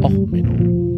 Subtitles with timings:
[0.00, 0.96] Och, Menno.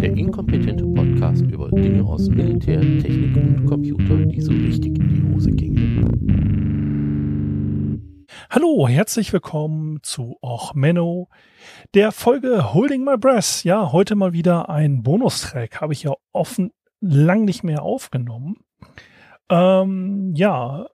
[0.00, 5.34] Der inkompetente Podcast über Dinge aus Militär, Technik und Computer, die so richtig in die
[5.34, 6.02] Hose gingen.
[8.48, 11.28] Hallo, herzlich willkommen zu Och Menno,
[11.94, 13.64] der Folge Holding My Breath.
[13.64, 16.70] Ja, heute mal wieder ein Bonustrack, habe ich ja offen
[17.00, 18.56] lang nicht mehr aufgenommen.
[19.50, 20.86] Ähm, ja,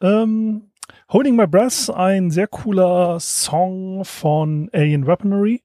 [0.00, 0.70] ähm,
[1.12, 5.62] Holding My Breath, ein sehr cooler Song von Alien Weaponry.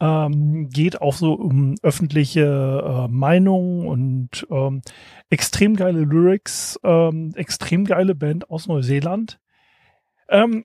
[0.00, 4.82] Ähm, geht auch so um öffentliche äh, Meinung und ähm,
[5.30, 9.38] extrem geile Lyrics, ähm, extrem geile Band aus Neuseeland.
[10.28, 10.64] Ähm,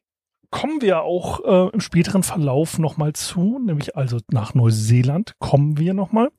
[0.50, 5.94] kommen wir auch äh, im späteren Verlauf nochmal zu, nämlich also nach Neuseeland kommen wir
[5.94, 6.32] nochmal.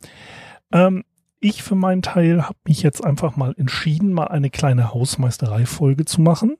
[0.73, 1.05] Ähm,
[1.41, 6.21] ich für meinen Teil habe mich jetzt einfach mal entschieden, mal eine kleine Hausmeisterei-Folge zu
[6.21, 6.57] machen,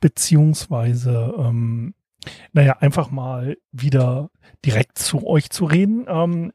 [0.00, 1.94] beziehungsweise, ähm,
[2.52, 4.30] naja, einfach mal wieder
[4.64, 6.52] direkt zu euch zu reden, ähm,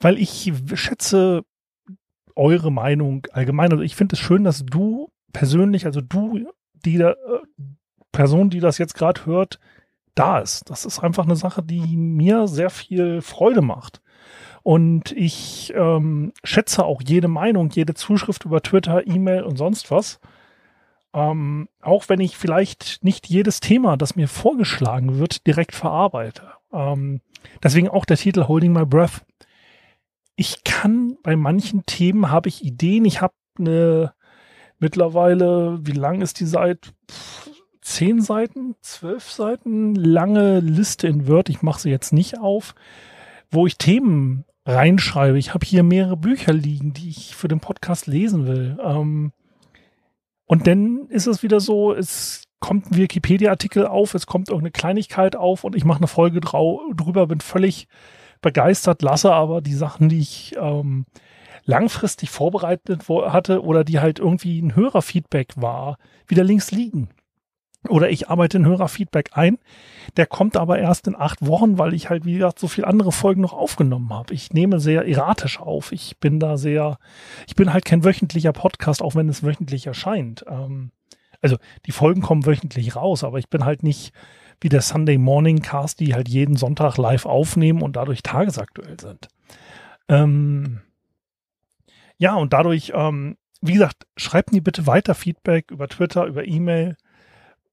[0.00, 1.44] weil ich schätze
[2.36, 3.72] eure Meinung allgemein.
[3.72, 7.16] Also ich finde es schön, dass du persönlich, also du, die da, äh,
[8.12, 9.58] Person, die das jetzt gerade hört,
[10.14, 10.70] da ist.
[10.70, 14.00] Das ist einfach eine Sache, die mir sehr viel Freude macht.
[14.62, 20.20] Und ich ähm, schätze auch jede Meinung, jede Zuschrift über Twitter, E-Mail und sonst was.
[21.14, 26.42] Ähm, auch wenn ich vielleicht nicht jedes Thema, das mir vorgeschlagen wird, direkt verarbeite.
[26.72, 27.20] Ähm,
[27.62, 29.24] deswegen auch der Titel Holding My Breath.
[30.36, 33.04] Ich kann bei manchen Themen habe ich Ideen.
[33.04, 34.12] Ich habe eine
[34.78, 36.90] mittlerweile, wie lang ist die Seite?
[37.88, 41.48] zehn Seiten, zwölf Seiten lange Liste in Word.
[41.48, 42.74] Ich mache sie jetzt nicht auf,
[43.50, 45.38] wo ich Themen reinschreibe.
[45.38, 48.78] Ich habe hier mehrere Bücher liegen, die ich für den Podcast lesen will.
[48.82, 49.32] Ähm,
[50.44, 55.36] und dann ist es wieder so, es kommt ein Wikipedia-Artikel auf, es kommt irgendeine Kleinigkeit
[55.36, 57.86] auf und ich mache eine Folge drüber, bin völlig
[58.40, 61.06] begeistert, lasse aber die Sachen, die ich ähm,
[61.64, 67.08] langfristig vorbereitet hatte oder die halt irgendwie ein Hörerfeedback war, wieder links liegen.
[67.86, 69.58] Oder ich arbeite ein Hörerfeedback ein.
[70.16, 73.12] Der kommt aber erst in acht Wochen, weil ich halt, wie gesagt, so viele andere
[73.12, 74.34] Folgen noch aufgenommen habe.
[74.34, 75.92] Ich nehme sehr erratisch auf.
[75.92, 76.98] Ich bin da sehr,
[77.46, 80.44] ich bin halt kein wöchentlicher Podcast, auch wenn es wöchentlich erscheint.
[80.48, 80.90] Ähm,
[81.40, 81.56] also
[81.86, 84.12] die Folgen kommen wöchentlich raus, aber ich bin halt nicht
[84.60, 89.28] wie der Sunday Morning Cast, die halt jeden Sonntag live aufnehmen und dadurch tagesaktuell sind.
[90.08, 90.80] Ähm,
[92.16, 96.96] ja, und dadurch, ähm, wie gesagt, schreibt mir bitte weiter Feedback über Twitter, über E-Mail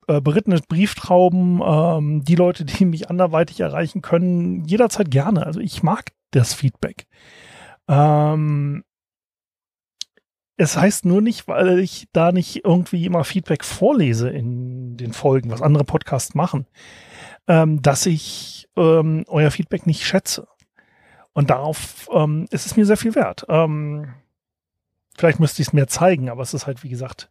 [0.07, 5.45] äh, berittene Brieftrauben, ähm, die Leute, die mich anderweitig erreichen können, jederzeit gerne.
[5.45, 7.07] Also ich mag das Feedback.
[7.87, 8.83] Ähm,
[10.57, 15.51] es heißt nur nicht, weil ich da nicht irgendwie immer Feedback vorlese in den Folgen,
[15.51, 16.65] was andere Podcasts machen,
[17.47, 20.47] ähm, dass ich ähm, euer Feedback nicht schätze.
[21.33, 23.45] Und darauf ähm, ist es mir sehr viel wert.
[23.49, 24.13] Ähm,
[25.17, 27.29] vielleicht müsste ich es mehr zeigen, aber es ist halt, wie gesagt,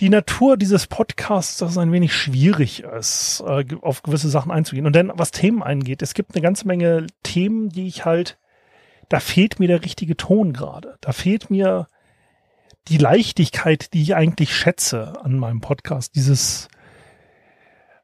[0.00, 4.86] die Natur dieses Podcasts, dass es ein wenig schwierig ist, äh, auf gewisse Sachen einzugehen.
[4.86, 8.38] Und dann, was Themen eingeht, es gibt eine ganze Menge Themen, die ich halt,
[9.08, 10.96] da fehlt mir der richtige Ton gerade.
[11.00, 11.86] Da fehlt mir
[12.88, 16.16] die Leichtigkeit, die ich eigentlich schätze an meinem Podcast.
[16.16, 16.68] Dieses,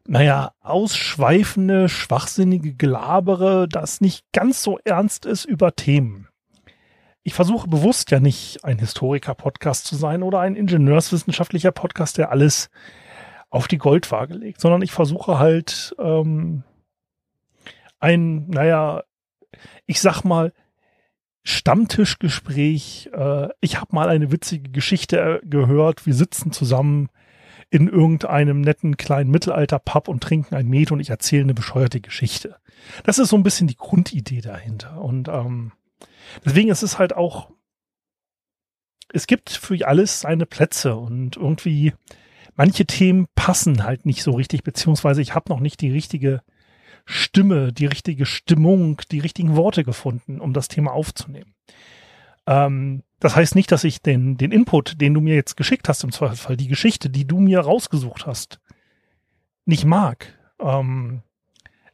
[0.06, 6.29] naja, ausschweifende, schwachsinnige Gelabere, das nicht ganz so ernst ist über Themen
[7.22, 12.70] ich versuche bewusst ja nicht ein Historiker-Podcast zu sein oder ein ingenieurswissenschaftlicher Podcast, der alles
[13.50, 16.62] auf die Goldwaage legt, sondern ich versuche halt ähm,
[17.98, 19.02] ein, naja,
[19.86, 20.52] ich sag mal,
[21.42, 23.10] Stammtischgespräch.
[23.12, 26.06] Äh, ich habe mal eine witzige Geschichte äh, gehört.
[26.06, 27.08] Wir sitzen zusammen
[27.70, 32.56] in irgendeinem netten kleinen Mittelalter-Pub und trinken ein Met und ich erzähle eine bescheuerte Geschichte.
[33.04, 35.00] Das ist so ein bisschen die Grundidee dahinter.
[35.00, 35.72] Und ähm,
[36.44, 37.50] Deswegen ist es halt auch,
[39.12, 41.92] es gibt für alles seine Plätze und irgendwie
[42.54, 46.42] manche Themen passen halt nicht so richtig, beziehungsweise ich habe noch nicht die richtige
[47.04, 51.54] Stimme, die richtige Stimmung, die richtigen Worte gefunden, um das Thema aufzunehmen.
[52.46, 56.04] Ähm, das heißt nicht, dass ich den, den Input, den du mir jetzt geschickt hast,
[56.04, 58.60] im Zweifelsfall, die Geschichte, die du mir rausgesucht hast,
[59.64, 60.38] nicht mag.
[60.58, 61.22] Ähm,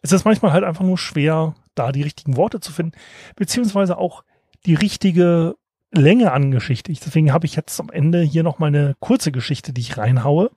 [0.02, 2.96] es ist manchmal halt einfach nur schwer, da die richtigen Worte zu finden,
[3.34, 4.24] beziehungsweise auch
[4.66, 5.56] die richtige
[5.92, 6.92] Länge an Geschichte.
[6.92, 10.50] Deswegen habe ich jetzt am Ende hier noch mal eine kurze Geschichte, die ich reinhaue.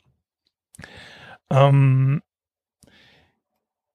[1.50, 2.21] Ähm,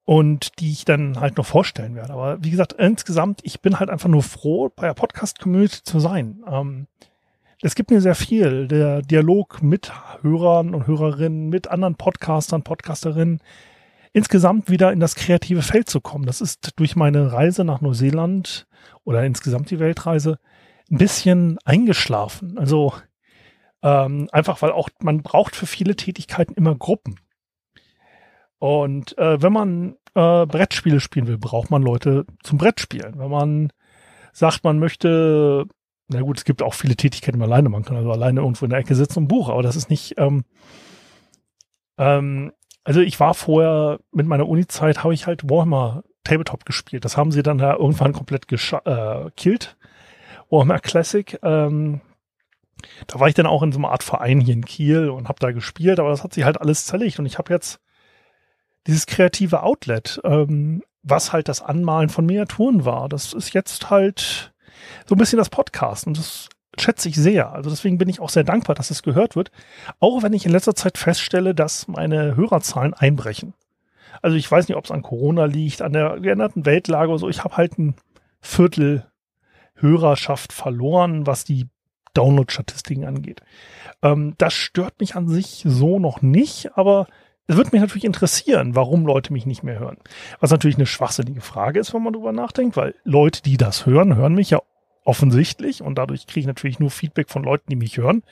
[0.04, 2.12] und die ich dann halt noch vorstellen werde.
[2.12, 6.42] Aber wie gesagt, insgesamt, ich bin halt einfach nur froh, bei der Podcast-Community zu sein.
[6.46, 6.86] Ähm,
[7.62, 8.68] es gibt mir sehr viel.
[8.68, 13.40] Der Dialog mit Hörern und Hörerinnen, mit anderen Podcastern, Podcasterinnen,
[14.14, 16.24] insgesamt wieder in das kreative Feld zu kommen.
[16.24, 18.66] Das ist durch meine Reise nach Neuseeland
[19.02, 20.38] oder insgesamt die Weltreise
[20.90, 22.56] ein bisschen eingeschlafen.
[22.56, 22.94] Also
[23.82, 27.16] ähm, einfach, weil auch man braucht für viele Tätigkeiten immer Gruppen.
[28.58, 33.18] Und äh, wenn man äh, Brettspiele spielen will, braucht man Leute zum Brettspielen.
[33.18, 33.72] Wenn man
[34.32, 35.66] sagt, man möchte,
[36.06, 38.70] na gut, es gibt auch viele Tätigkeiten, man alleine machen kann, also alleine irgendwo in
[38.70, 40.44] der Ecke sitzen und ein Buch, aber das ist nicht, ähm,
[41.98, 42.52] ähm,
[42.84, 47.04] also ich war vorher mit meiner Uni-Zeit, habe ich halt Warhammer Tabletop gespielt.
[47.04, 48.86] Das haben sie dann ja irgendwann komplett gekillt.
[48.86, 51.38] Äh, Warhammer Classic.
[51.42, 52.00] Ähm,
[53.06, 55.40] da war ich dann auch in so einer Art Verein hier in Kiel und habe
[55.40, 57.80] da gespielt, aber das hat sich halt alles zerlegt und ich habe jetzt
[58.86, 63.08] dieses kreative Outlet, ähm, was halt das Anmalen von Miniaturen war.
[63.08, 64.52] Das ist jetzt halt
[65.06, 66.48] so ein bisschen das Podcast und das
[66.80, 67.52] schätze ich sehr.
[67.52, 69.50] Also deswegen bin ich auch sehr dankbar, dass es gehört wird.
[70.00, 73.54] Auch wenn ich in letzter Zeit feststelle, dass meine Hörerzahlen einbrechen.
[74.22, 77.28] Also ich weiß nicht, ob es an Corona liegt, an der geänderten Weltlage oder so.
[77.28, 77.94] Ich habe halt ein
[78.40, 79.06] Viertel
[79.76, 81.68] Hörerschaft verloren, was die
[82.14, 83.42] Download-Statistiken angeht.
[84.02, 87.08] Ähm, das stört mich an sich so noch nicht, aber
[87.46, 89.98] es wird mich natürlich interessieren, warum Leute mich nicht mehr hören.
[90.40, 94.16] Was natürlich eine schwachsinnige Frage ist, wenn man drüber nachdenkt, weil Leute, die das hören,
[94.16, 94.60] hören mich ja
[95.04, 98.22] offensichtlich und dadurch kriege ich natürlich nur Feedback von Leuten, die mich hören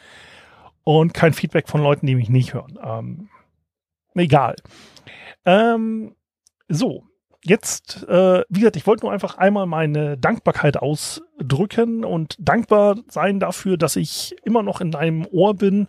[0.85, 2.79] und kein Feedback von Leuten, die mich nicht hören.
[2.83, 3.29] Ähm,
[4.15, 4.57] egal.
[5.45, 6.15] Ähm,
[6.69, 7.05] so,
[7.45, 13.41] jetzt, äh, wie gesagt, ich wollte nur einfach einmal meine Dankbarkeit ausdrücken und dankbar sein
[13.41, 15.87] dafür, dass ich immer noch in deinem Ohr bin,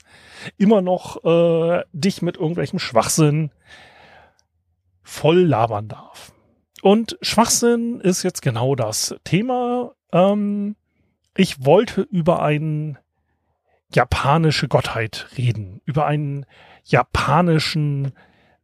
[0.57, 3.51] immer noch äh, dich mit irgendwelchem Schwachsinn
[5.03, 6.33] voll labern darf.
[6.81, 9.93] Und Schwachsinn ist jetzt genau das Thema.
[10.13, 10.77] Ähm,
[11.35, 12.97] ich wollte über eine
[13.93, 16.45] japanische Gottheit reden, über einen
[16.85, 18.13] japanischen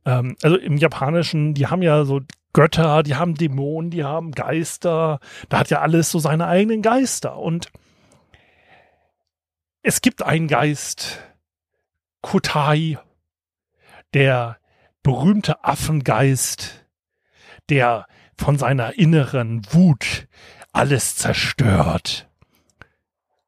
[0.05, 2.21] ähm, also im Japanischen, die haben ja so
[2.53, 5.19] Götter, die haben Dämonen, die haben Geister.
[5.49, 7.37] Da hat ja alles so seine eigenen Geister.
[7.37, 7.71] Und
[9.83, 11.19] es gibt einen Geist,
[12.21, 12.97] Kotai,
[14.13, 14.57] der
[15.03, 16.85] berühmte Affengeist,
[17.69, 20.27] der von seiner inneren Wut
[20.79, 22.29] alles zerstört.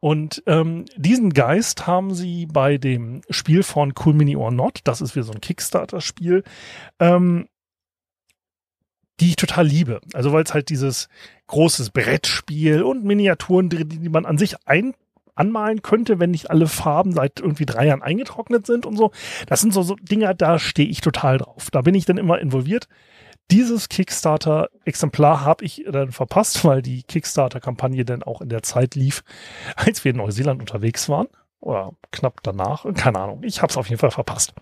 [0.02, 5.00] Und ähm, diesen Geist haben sie bei dem Spiel von Cool Mini or Not, das
[5.00, 6.44] ist wie so ein Kickstarter-Spiel,
[7.00, 7.48] ähm,
[9.22, 10.02] die ich total liebe.
[10.14, 11.08] Also weil es halt dieses
[11.48, 14.94] großes Brettspiel und Miniaturen drin, die man an sich ein
[15.36, 19.12] anmalen könnte, wenn nicht alle Farben seit irgendwie drei Jahren eingetrocknet sind und so.
[19.48, 21.70] Das sind so, so Dinger, da stehe ich total drauf.
[21.72, 22.90] Da bin ich dann immer involviert.
[23.52, 29.24] Dieses Kickstarter-Exemplar habe ich dann verpasst, weil die Kickstarter-Kampagne dann auch in der Zeit lief,
[29.76, 31.28] als wir in Neuseeland unterwegs waren.
[31.60, 32.86] Oder knapp danach.
[32.96, 33.44] Keine Ahnung.
[33.44, 34.54] Ich habe es auf jeden Fall verpasst.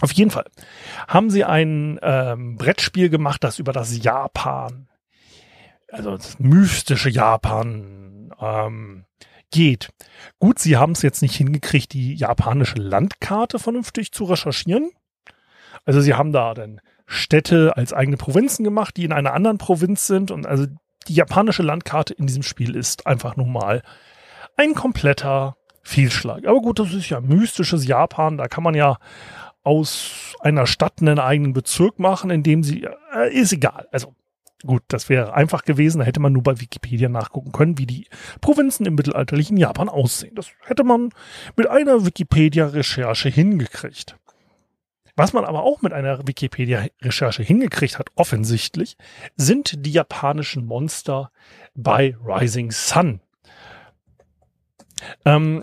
[0.00, 0.44] Auf jeden Fall
[1.08, 4.88] haben sie ein ähm, Brettspiel gemacht, das über das Japan,
[5.88, 9.04] also das mystische Japan ähm,
[9.50, 9.90] geht.
[10.38, 14.90] Gut, sie haben es jetzt nicht hingekriegt, die japanische Landkarte vernünftig zu recherchieren.
[15.84, 16.80] Also sie haben da dann
[17.10, 20.30] Städte als eigene Provinzen gemacht, die in einer anderen Provinz sind.
[20.30, 20.66] Und also
[21.08, 23.82] die japanische Landkarte in diesem Spiel ist einfach nun mal
[24.56, 26.46] ein kompletter Fehlschlag.
[26.46, 28.38] Aber gut, das ist ja mystisches Japan.
[28.38, 28.98] Da kann man ja
[29.64, 33.88] aus einer Stadt einen eigenen Bezirk machen, in dem sie, äh, ist egal.
[33.90, 34.14] Also
[34.64, 35.98] gut, das wäre einfach gewesen.
[35.98, 38.06] Da hätte man nur bei Wikipedia nachgucken können, wie die
[38.40, 40.36] Provinzen im mittelalterlichen Japan aussehen.
[40.36, 41.10] Das hätte man
[41.56, 44.16] mit einer Wikipedia-Recherche hingekriegt.
[45.20, 48.96] Was man aber auch mit einer Wikipedia-Recherche hingekriegt hat, offensichtlich,
[49.36, 51.30] sind die japanischen Monster
[51.74, 53.20] bei Rising Sun.
[55.26, 55.62] Ähm,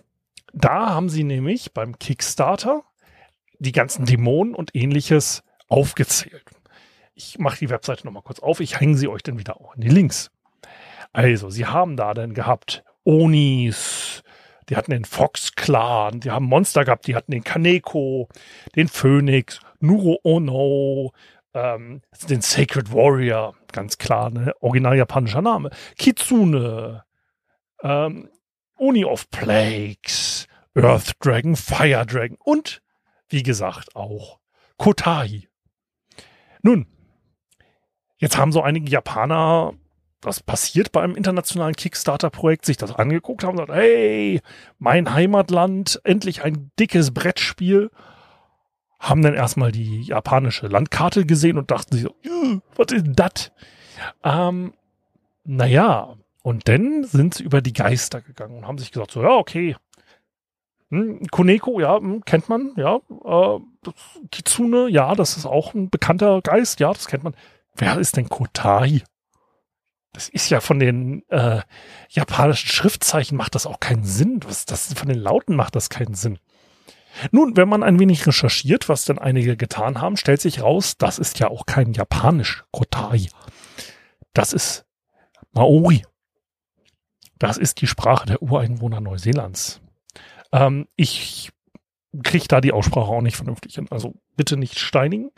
[0.54, 2.84] da haben sie nämlich beim Kickstarter
[3.58, 6.46] die ganzen Dämonen und ähnliches aufgezählt.
[7.16, 8.60] Ich mache die Webseite nochmal kurz auf.
[8.60, 10.30] Ich hänge sie euch dann wieder auch in die Links.
[11.14, 14.22] Also, sie haben da dann gehabt Onis,
[14.70, 18.28] die hatten den Fox Clan, die haben Monster gehabt, die hatten den Kaneko,
[18.76, 21.14] den Phoenix, Nuro Ono,
[21.54, 24.54] ähm, den Sacred Warrior, ganz klar, ne?
[24.62, 27.04] original japanischer Name, Kitsune,
[27.82, 28.30] ähm,
[28.78, 32.82] Oni of Plagues, Earth Dragon, Fire Dragon und
[33.30, 34.40] wie gesagt, auch
[34.78, 35.48] Kotai.
[36.62, 36.86] Nun,
[38.18, 39.74] jetzt haben so einige Japaner,
[40.22, 44.42] das passiert bei einem internationalen Kickstarter-Projekt, sich das angeguckt haben und gesagt, hey,
[44.80, 47.92] mein Heimatland, endlich ein dickes Brettspiel.
[49.00, 52.16] Haben dann erstmal die japanische Landkarte gesehen und dachten sich so,
[52.76, 53.52] was ist das?
[54.24, 54.74] Ähm,
[55.44, 59.36] naja, und dann sind sie über die Geister gegangen und haben sich gesagt, so, ja,
[59.36, 59.76] okay,
[60.90, 63.00] Hm, Koneko, ja, hm, kennt man, ja.
[63.26, 63.60] Äh,
[64.32, 67.36] Kitsune, ja, das ist auch ein bekannter Geist, ja, das kennt man.
[67.76, 69.04] Wer ist denn Kotai?
[70.18, 71.62] Das ist ja von den äh,
[72.10, 74.40] japanischen Schriftzeichen macht das auch keinen Sinn.
[74.48, 76.40] Was, das, von den Lauten macht das keinen Sinn.
[77.30, 81.20] Nun, wenn man ein wenig recherchiert, was denn einige getan haben, stellt sich raus, das
[81.20, 83.28] ist ja auch kein Japanisch Kotai.
[84.34, 84.88] Das ist
[85.52, 86.04] Maori.
[87.38, 89.82] Das ist die Sprache der Ureinwohner Neuseelands.
[90.52, 91.52] Ähm, ich
[92.24, 93.86] kriege da die Aussprache auch nicht vernünftig hin.
[93.92, 95.30] Also bitte nicht steinigen.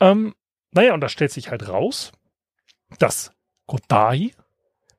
[0.00, 0.34] Ähm,
[0.72, 2.10] naja, und da stellt sich halt raus,
[2.98, 3.30] dass
[3.66, 4.32] Kotai,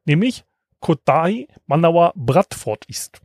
[0.06, 0.46] nämlich
[0.80, 3.22] Kotai Manawa Bradford ist.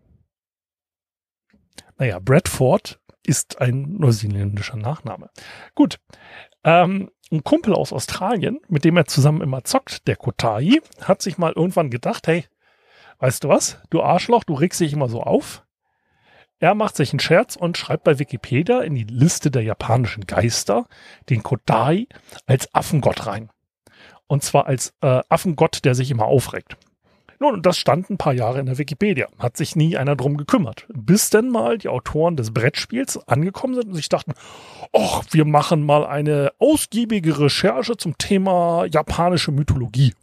[1.99, 5.30] Naja, Bradford ist ein neuseeländischer Nachname.
[5.75, 6.00] Gut.
[6.64, 11.38] Ähm, ein Kumpel aus Australien, mit dem er zusammen immer zockt, der Kotai, hat sich
[11.38, 12.44] mal irgendwann gedacht, hey,
[13.18, 15.64] weißt du was, du Arschloch, du regst dich immer so auf.
[16.58, 20.87] Er macht sich einen Scherz und schreibt bei Wikipedia in die Liste der japanischen Geister
[21.28, 22.06] den Kodai
[22.46, 23.50] als Affengott rein.
[24.32, 26.78] Und zwar als äh, Affengott, der sich immer aufregt.
[27.38, 29.28] Nun, das stand ein paar Jahre in der Wikipedia.
[29.38, 30.86] Hat sich nie einer drum gekümmert.
[30.88, 34.32] Bis denn mal die Autoren des Brettspiels angekommen sind und sich dachten,
[34.94, 40.14] ach, wir machen mal eine ausgiebige Recherche zum Thema japanische Mythologie.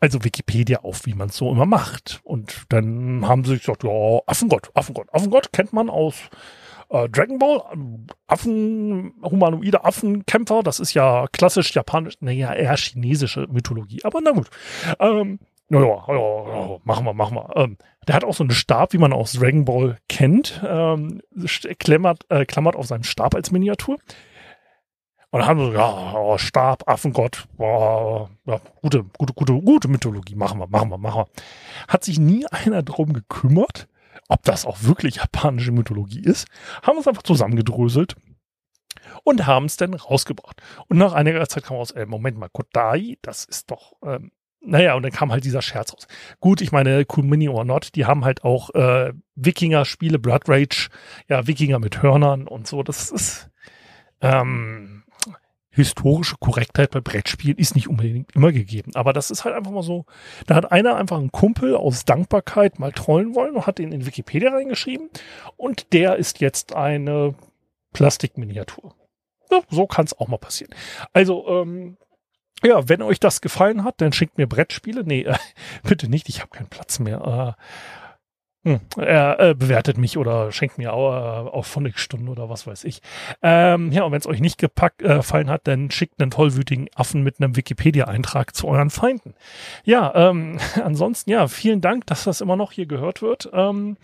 [0.00, 2.20] Also Wikipedia auf, wie man es so immer macht.
[2.22, 6.14] Und dann haben sie sich gesagt, ja, Affengott, Affengott, Affengott kennt man aus
[6.90, 7.62] äh, Dragon Ball,
[8.26, 14.48] Affen, humanoide Affenkämpfer, das ist ja klassisch japanisch, naja, eher chinesische Mythologie, aber na gut.
[14.98, 15.38] Ähm,
[15.70, 17.56] naja, ja, ja, machen wir, machen wir.
[17.56, 17.76] Ähm,
[18.06, 21.20] der hat auch so einen Stab, wie man aus Dragon Ball kennt, ähm,
[21.78, 23.98] klammert, äh, klammert auf seinem Stab als Miniatur.
[25.30, 29.88] Und dann haben wir so, ja, oh, Stab, Affengott, oh, ja, gute, gute, gute, gute
[29.88, 31.42] Mythologie, machen wir, machen wir, machen wir.
[31.86, 33.88] Hat sich nie einer drum gekümmert,
[34.28, 36.46] ob das auch wirklich japanische Mythologie ist,
[36.82, 38.16] haben es einfach zusammengedröselt
[39.24, 40.60] und haben es dann rausgebracht.
[40.88, 44.30] Und nach einiger Zeit kam raus, äh, Moment mal, Kodai, das ist doch, ähm,
[44.60, 46.06] naja, und dann kam halt dieser Scherz raus.
[46.40, 50.88] Gut, ich meine, Kumini or Not, die haben halt auch äh, Wikinger-Spiele, Blood Rage,
[51.28, 52.82] ja, Wikinger mit Hörnern und so.
[52.82, 53.50] Das ist,
[54.20, 55.04] ähm,
[55.78, 58.90] historische Korrektheit bei Brettspielen ist nicht unbedingt immer gegeben.
[58.94, 60.06] Aber das ist halt einfach mal so.
[60.46, 64.04] Da hat einer einfach einen Kumpel aus Dankbarkeit mal trollen wollen und hat ihn in
[64.04, 65.08] Wikipedia reingeschrieben.
[65.56, 67.34] Und der ist jetzt eine
[67.92, 68.94] Plastikminiatur.
[69.50, 70.74] Ja, so kann es auch mal passieren.
[71.12, 71.96] Also, ähm,
[72.64, 75.04] ja, wenn euch das gefallen hat, dann schickt mir Brettspiele.
[75.04, 75.38] Nee, äh,
[75.84, 77.56] bitte nicht, ich habe keinen Platz mehr.
[77.56, 77.62] Äh,
[78.64, 82.84] hm, er äh, bewertet mich oder schenkt mir auch, äh, auch Phonics-Stunden oder was weiß
[82.84, 83.00] ich.
[83.40, 86.88] Ähm, ja, und wenn es euch nicht gepackt, äh, gefallen hat, dann schickt einen tollwütigen
[86.94, 89.34] Affen mit einem Wikipedia-Eintrag zu euren Feinden.
[89.84, 93.48] Ja, ähm, ansonsten, ja, vielen Dank, dass das immer noch hier gehört wird.
[93.52, 93.96] Ähm,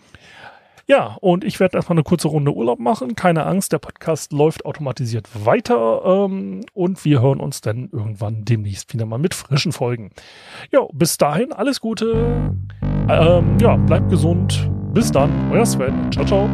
[0.87, 3.15] ja, und ich werde erstmal eine kurze Runde Urlaub machen.
[3.15, 8.93] Keine Angst, der Podcast läuft automatisiert weiter ähm, und wir hören uns dann irgendwann demnächst
[8.93, 10.11] wieder mal mit frischen Folgen.
[10.71, 12.53] Ja, bis dahin alles Gute.
[13.09, 14.69] Ähm, ja, bleibt gesund.
[14.93, 16.11] Bis dann, euer Sven.
[16.11, 16.49] Ciao, ciao.